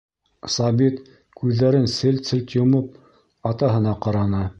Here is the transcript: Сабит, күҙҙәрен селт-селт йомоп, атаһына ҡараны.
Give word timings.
Сабит, 0.51 0.95
күҙҙәрен 1.41 1.85
селт-селт 1.97 2.57
йомоп, 2.61 2.89
атаһына 3.51 3.95
ҡараны. 4.07 4.41